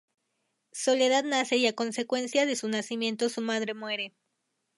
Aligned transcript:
Soledad 0.71 1.23
nace 1.25 1.57
y 1.57 1.67
a 1.67 1.75
consecuencia 1.75 2.47
de 2.47 2.55
su 2.55 2.67
nacimiento 2.67 3.29
su 3.29 3.39
madre 3.41 3.75
muere. 3.75 4.15